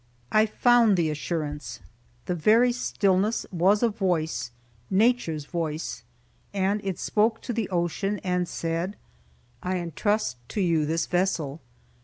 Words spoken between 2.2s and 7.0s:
The very stillness was a voice nature's voice; and it